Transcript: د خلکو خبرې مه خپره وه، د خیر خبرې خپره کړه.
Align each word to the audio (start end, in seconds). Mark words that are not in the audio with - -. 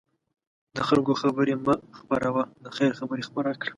د 0.75 0.77
خلکو 0.87 1.11
خبرې 1.21 1.55
مه 1.65 1.73
خپره 1.99 2.27
وه، 2.33 2.43
د 2.63 2.67
خیر 2.75 2.91
خبرې 2.99 3.23
خپره 3.29 3.51
کړه. 3.61 3.69